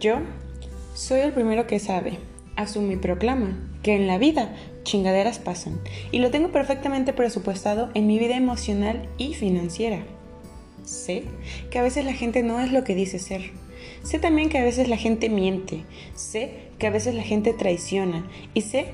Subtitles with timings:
[0.00, 0.16] Yo
[0.94, 2.14] soy el primero que sabe,
[2.56, 5.78] asume y proclama que en la vida chingaderas pasan
[6.10, 10.02] y lo tengo perfectamente presupuestado en mi vida emocional y financiera.
[10.84, 11.24] Sé
[11.70, 13.50] que a veces la gente no es lo que dice ser.
[14.02, 15.84] Sé también que a veces la gente miente.
[16.14, 18.26] Sé que a veces la gente traiciona.
[18.54, 18.86] Y sé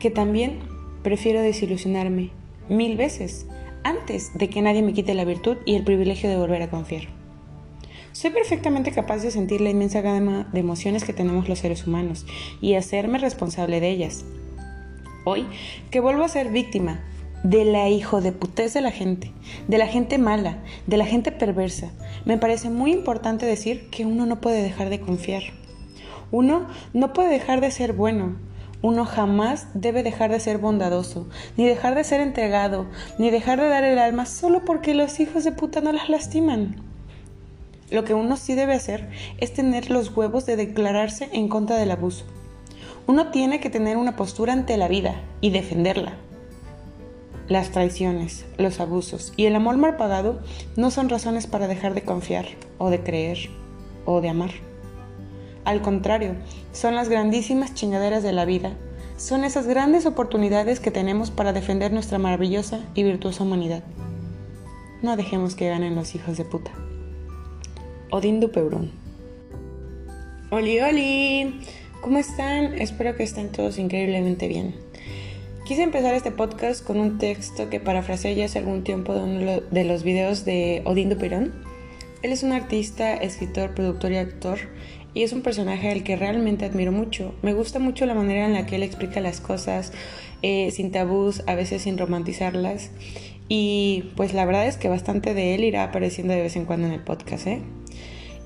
[0.00, 0.58] que también
[1.04, 2.30] prefiero desilusionarme
[2.68, 3.46] mil veces
[3.84, 7.17] antes de que nadie me quite la virtud y el privilegio de volver a confiar.
[8.18, 12.26] Soy perfectamente capaz de sentir la inmensa gama de emociones que tenemos los seres humanos
[12.60, 14.24] y hacerme responsable de ellas.
[15.24, 15.46] Hoy,
[15.92, 16.98] que vuelvo a ser víctima
[17.44, 19.30] de la hijo de putez de la gente,
[19.68, 20.58] de la gente mala,
[20.88, 21.92] de la gente perversa,
[22.24, 25.44] me parece muy importante decir que uno no puede dejar de confiar.
[26.32, 28.36] Uno no puede dejar de ser bueno,
[28.82, 33.68] uno jamás debe dejar de ser bondadoso, ni dejar de ser entregado, ni dejar de
[33.68, 36.87] dar el alma solo porque los hijos de puta no las lastiman.
[37.90, 39.08] Lo que uno sí debe hacer
[39.38, 42.24] es tener los huevos de declararse en contra del abuso.
[43.06, 46.16] Uno tiene que tener una postura ante la vida y defenderla.
[47.48, 50.40] Las traiciones, los abusos y el amor mal pagado
[50.76, 52.44] no son razones para dejar de confiar
[52.76, 53.48] o de creer
[54.04, 54.50] o de amar.
[55.64, 56.34] Al contrario,
[56.72, 58.72] son las grandísimas chingaderas de la vida.
[59.16, 63.82] Son esas grandes oportunidades que tenemos para defender nuestra maravillosa y virtuosa humanidad.
[65.00, 66.70] No dejemos que ganen los hijos de puta.
[68.10, 68.90] Odín Dupebrón.
[70.50, 71.60] Oli, oli.
[72.00, 72.72] ¿Cómo están?
[72.74, 74.74] Espero que estén todos increíblemente bien.
[75.66, 79.60] Quise empezar este podcast con un texto que parafraseé ya hace algún tiempo de uno
[79.60, 81.52] de los videos de Odín Duperón.
[82.22, 84.58] Él es un artista, escritor, productor y actor
[85.12, 87.34] y es un personaje al que realmente admiro mucho.
[87.42, 89.92] Me gusta mucho la manera en la que él explica las cosas
[90.40, 92.90] eh, sin tabús, a veces sin romantizarlas.
[93.48, 96.86] Y pues la verdad es que bastante de él irá apareciendo de vez en cuando
[96.86, 97.60] en el podcast, ¿eh?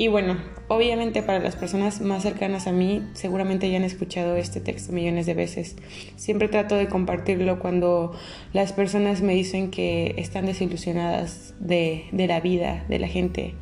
[0.00, 4.58] Y bueno, obviamente para las personas más cercanas a mí, seguramente ya han escuchado este
[4.58, 5.76] texto millones de veces.
[6.16, 8.16] Siempre trato de compartirlo cuando
[8.54, 13.52] las personas me dicen que están desilusionadas de, la vida, de la gente.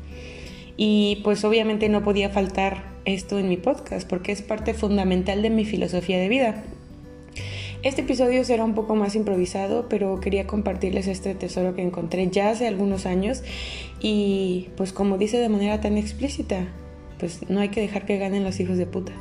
[0.77, 5.49] Y pues obviamente no podía faltar esto en mi podcast porque es parte fundamental de
[5.49, 6.63] mi filosofía de vida.
[7.81, 12.49] Este episodio será un poco más improvisado, pero quería compartirles este tesoro que encontré ya
[12.49, 13.41] hace algunos años
[14.01, 16.67] y pues como dice de manera tan explícita,
[17.19, 19.13] pues no hay que dejar que ganen los hijos de puta.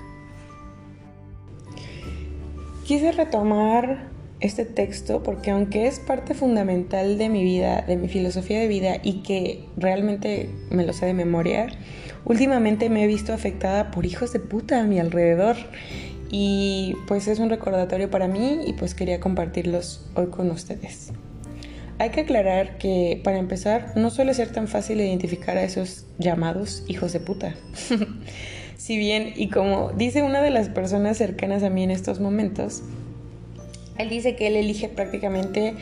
[2.84, 4.08] Quise retomar
[4.40, 8.96] este texto porque aunque es parte fundamental de mi vida, de mi filosofía de vida
[9.04, 11.68] y que realmente me lo sé de memoria,
[12.24, 15.54] últimamente me he visto afectada por hijos de puta a mi alrededor
[16.30, 21.12] y pues es un recordatorio para mí y pues quería compartirlos hoy con ustedes.
[21.98, 26.84] Hay que aclarar que para empezar no suele ser tan fácil identificar a esos llamados
[26.86, 27.54] hijos de puta.
[28.76, 32.82] si bien, y como dice una de las personas cercanas a mí en estos momentos,
[33.98, 35.74] él dice que él elige prácticamente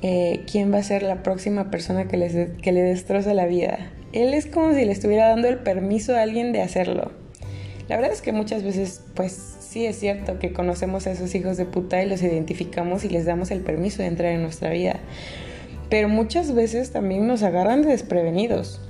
[0.00, 3.90] eh, quién va a ser la próxima persona que, que le destroza la vida.
[4.12, 7.10] Él es como si le estuviera dando el permiso a alguien de hacerlo.
[7.88, 11.56] La verdad es que muchas veces, pues sí es cierto que conocemos a esos hijos
[11.56, 15.00] de puta y los identificamos y les damos el permiso de entrar en nuestra vida.
[15.90, 18.80] Pero muchas veces también nos agarran de desprevenidos.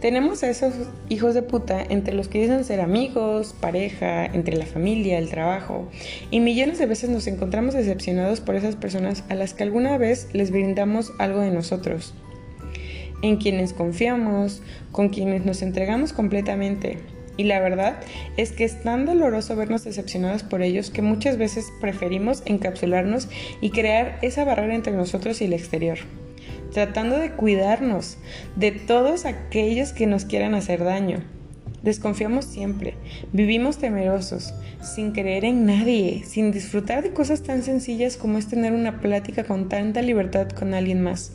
[0.00, 0.74] Tenemos a esos
[1.08, 5.88] hijos de puta entre los que dicen ser amigos, pareja, entre la familia, el trabajo,
[6.30, 10.28] y millones de veces nos encontramos decepcionados por esas personas a las que alguna vez
[10.32, 12.12] les brindamos algo de nosotros,
[13.22, 14.60] en quienes confiamos,
[14.92, 17.15] con quienes nos entregamos completamente.
[17.36, 18.00] Y la verdad
[18.36, 23.28] es que es tan doloroso vernos decepcionados por ellos que muchas veces preferimos encapsularnos
[23.60, 25.98] y crear esa barrera entre nosotros y el exterior
[26.72, 28.18] tratando de cuidarnos
[28.54, 31.24] de todos aquellos que nos quieran hacer daño.
[31.82, 32.94] Desconfiamos siempre,
[33.32, 38.72] vivimos temerosos, sin creer en nadie, sin disfrutar de cosas tan sencillas como es tener
[38.72, 41.32] una plática con tanta libertad con alguien más,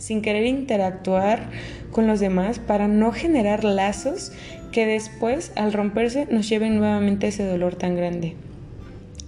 [0.00, 1.50] sin querer interactuar
[1.92, 4.32] con los demás para no generar lazos
[4.72, 8.34] que después, al romperse, nos lleven nuevamente ese dolor tan grande.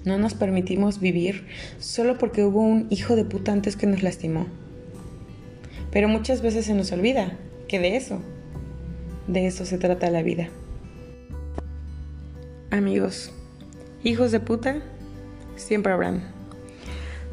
[0.05, 1.47] No nos permitimos vivir
[1.79, 4.47] solo porque hubo un hijo de puta antes que nos lastimó.
[5.93, 7.37] Pero muchas veces se nos olvida
[7.69, 8.21] que de eso,
[9.29, 10.49] de eso se trata la vida.
[12.71, 13.31] Amigos,
[14.03, 14.81] hijos de puta,
[15.57, 16.33] siempre habrán.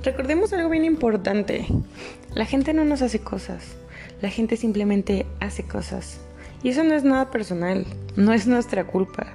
[0.04, 1.66] Recordemos algo bien importante.
[2.36, 3.76] La gente no nos hace cosas.
[4.22, 6.20] La gente simplemente hace cosas.
[6.62, 7.86] Y eso no es nada personal,
[8.16, 9.28] no es nuestra culpa.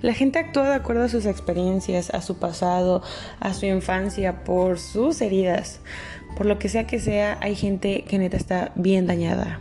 [0.00, 3.02] La gente actúa de acuerdo a sus experiencias, a su pasado,
[3.38, 5.80] a su infancia, por sus heridas.
[6.36, 9.60] Por lo que sea que sea, hay gente que neta está bien dañada,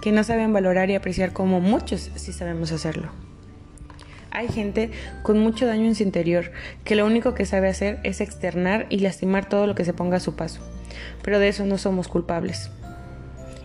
[0.00, 3.29] que no saben valorar y apreciar como muchos sí sabemos hacerlo.
[4.30, 4.90] Hay gente
[5.22, 6.52] con mucho daño en su interior
[6.84, 10.18] que lo único que sabe hacer es externar y lastimar todo lo que se ponga
[10.18, 10.60] a su paso.
[11.22, 12.70] Pero de eso no somos culpables.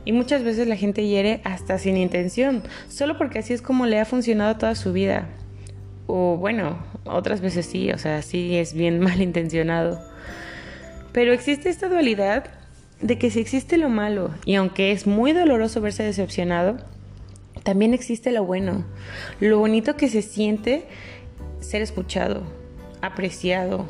[0.06, 4.00] Y muchas veces la gente hiere hasta sin intención, solo porque así es como le
[4.00, 5.28] ha funcionado toda su vida.
[6.08, 10.00] O bueno, otras veces sí, o sea, sí es bien malintencionado.
[11.12, 12.46] Pero existe esta dualidad
[13.02, 16.78] de que si existe lo malo, y aunque es muy doloroso verse decepcionado,
[17.66, 18.86] también existe lo bueno,
[19.40, 20.86] lo bonito que se siente
[21.60, 22.44] ser escuchado,
[23.02, 23.88] apreciado,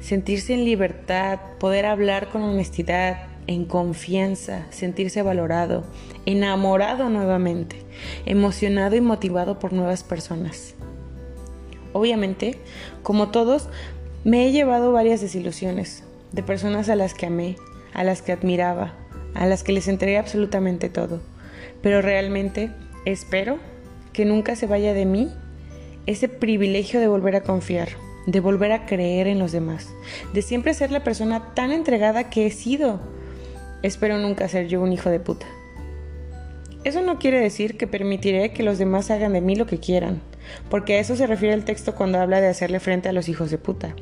[0.00, 5.84] sentirse en libertad, poder hablar con honestidad, en confianza, sentirse valorado,
[6.24, 7.76] enamorado nuevamente,
[8.24, 10.74] emocionado y motivado por nuevas personas.
[11.92, 12.58] Obviamente,
[13.02, 13.68] como todos,
[14.24, 17.56] me he llevado varias desilusiones de personas a las que amé,
[17.92, 18.94] a las que admiraba,
[19.34, 21.20] a las que les entregué absolutamente todo.
[21.82, 22.70] Pero realmente
[23.04, 23.58] espero
[24.12, 25.30] que nunca se vaya de mí
[26.06, 27.88] ese privilegio de volver a confiar,
[28.26, 29.88] de volver a creer en los demás,
[30.32, 33.00] de siempre ser la persona tan entregada que he sido.
[33.82, 35.46] Espero nunca ser yo un hijo de puta.
[36.82, 40.22] Eso no quiere decir que permitiré que los demás hagan de mí lo que quieran,
[40.70, 43.50] porque a eso se refiere el texto cuando habla de hacerle frente a los hijos
[43.50, 43.94] de puta.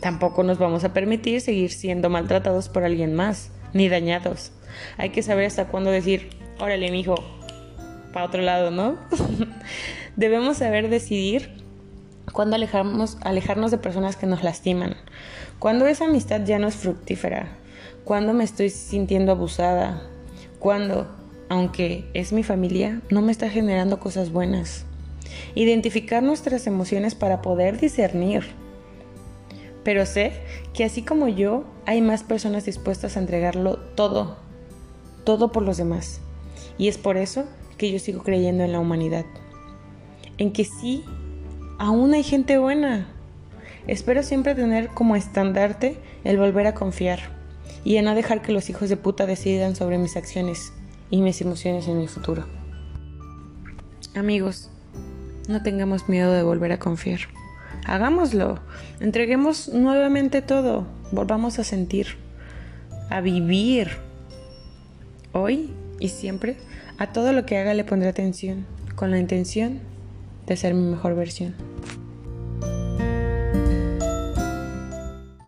[0.00, 4.52] Tampoco nos vamos a permitir seguir siendo maltratados por alguien más, ni dañados.
[4.96, 7.16] Hay que saber hasta cuándo decir, órale, mijo,
[8.16, 8.96] para otro lado, ¿no?
[10.16, 11.50] Debemos saber decidir
[12.32, 14.96] cuándo alejarnos, alejarnos de personas que nos lastiman,
[15.58, 17.58] cuándo esa amistad ya no es fructífera,
[18.04, 20.02] cuándo me estoy sintiendo abusada,
[20.58, 21.06] cuándo,
[21.50, 24.86] aunque es mi familia, no me está generando cosas buenas.
[25.54, 28.44] Identificar nuestras emociones para poder discernir
[29.84, 30.32] pero sé
[30.72, 34.38] que así como yo, hay más personas dispuestas a entregarlo todo,
[35.22, 36.22] todo por los demás.
[36.76, 37.44] Y es por eso
[37.76, 39.24] que yo sigo creyendo en la humanidad.
[40.38, 41.04] En que sí,
[41.78, 43.08] aún hay gente buena.
[43.86, 47.20] Espero siempre tener como estandarte el volver a confiar
[47.84, 50.72] y en no dejar que los hijos de puta decidan sobre mis acciones
[51.10, 52.44] y mis emociones en mi futuro.
[54.14, 54.70] Amigos,
[55.48, 57.20] no tengamos miedo de volver a confiar.
[57.86, 58.58] Hagámoslo.
[58.98, 60.86] Entreguemos nuevamente todo.
[61.12, 62.16] Volvamos a sentir,
[63.10, 63.90] a vivir.
[65.32, 65.70] Hoy
[66.00, 66.56] y siempre,
[66.98, 69.80] a todo lo que haga le pondré atención, con la intención
[70.46, 71.54] de ser mi mejor versión.